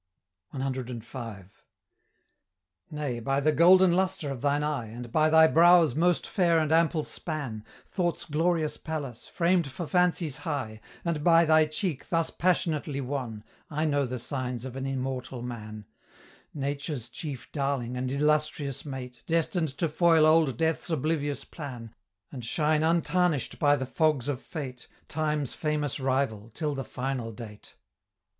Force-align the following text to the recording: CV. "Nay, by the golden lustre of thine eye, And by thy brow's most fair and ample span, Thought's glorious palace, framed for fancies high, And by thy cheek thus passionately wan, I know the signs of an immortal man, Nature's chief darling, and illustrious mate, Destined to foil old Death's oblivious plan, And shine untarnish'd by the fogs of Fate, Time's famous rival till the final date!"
CV. 0.55 1.43
"Nay, 2.89 3.19
by 3.19 3.39
the 3.39 3.51
golden 3.51 3.93
lustre 3.93 4.31
of 4.31 4.41
thine 4.41 4.63
eye, 4.63 4.87
And 4.87 5.11
by 5.11 5.29
thy 5.29 5.45
brow's 5.45 5.93
most 5.93 6.27
fair 6.27 6.57
and 6.57 6.71
ample 6.71 7.03
span, 7.03 7.63
Thought's 7.87 8.25
glorious 8.25 8.77
palace, 8.77 9.27
framed 9.27 9.67
for 9.69 9.85
fancies 9.85 10.37
high, 10.37 10.81
And 11.05 11.23
by 11.23 11.45
thy 11.45 11.67
cheek 11.67 12.09
thus 12.09 12.31
passionately 12.31 12.99
wan, 12.99 13.43
I 13.69 13.85
know 13.85 14.07
the 14.07 14.17
signs 14.17 14.65
of 14.65 14.75
an 14.75 14.87
immortal 14.87 15.43
man, 15.43 15.85
Nature's 16.51 17.07
chief 17.07 17.51
darling, 17.51 17.95
and 17.95 18.11
illustrious 18.11 18.83
mate, 18.83 19.21
Destined 19.27 19.69
to 19.77 19.87
foil 19.87 20.25
old 20.25 20.57
Death's 20.57 20.89
oblivious 20.89 21.45
plan, 21.45 21.93
And 22.31 22.43
shine 22.43 22.81
untarnish'd 22.81 23.59
by 23.59 23.75
the 23.75 23.85
fogs 23.85 24.27
of 24.27 24.41
Fate, 24.41 24.87
Time's 25.07 25.53
famous 25.53 25.99
rival 25.99 26.49
till 26.55 26.73
the 26.73 26.83
final 26.83 27.31
date!" 27.31 27.75